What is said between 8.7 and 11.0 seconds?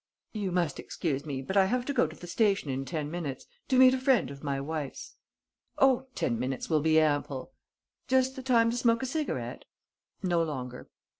to smoke a cigarette?" "No longer."